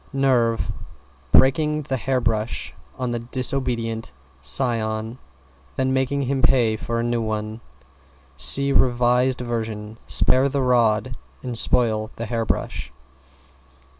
[0.13, 0.71] =NERVE=
[1.31, 5.19] Breaking the hair brush on the disobedient scion,
[5.75, 7.61] then making him pay for a new one.
[8.35, 12.91] See revised version, "Spare the rod and spoil the hair brush!"